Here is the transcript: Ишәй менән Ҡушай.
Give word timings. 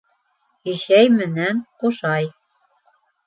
Ишәй 0.71 1.11
менән 1.17 1.61
Ҡушай. 1.83 2.31